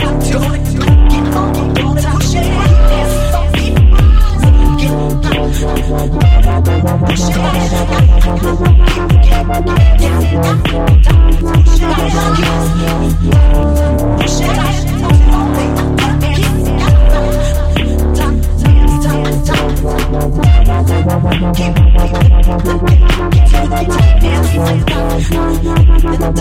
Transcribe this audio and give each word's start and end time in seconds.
Got 0.00 0.22
to 0.64 0.78
get 1.10 1.34
on 1.34 1.77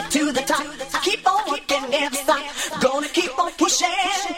get 0.00 0.10
to 0.12 0.32
the 0.32 0.42
top. 0.42 0.66
I 0.94 1.00
keep 1.02 1.26
on 1.26 1.50
working, 1.50 1.90
never 1.90 2.14
stop. 2.14 2.42
gonna 2.80 3.08
keep 3.08 3.36
on 3.38 3.52
pushing. 3.52 4.37